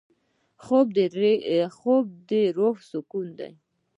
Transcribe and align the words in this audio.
خوب 0.63 2.07
د 2.27 2.31
روح 2.57 2.75
سکون 2.91 3.27
دی 3.39 3.51